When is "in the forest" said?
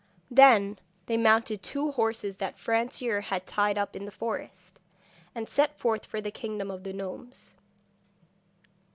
3.95-4.79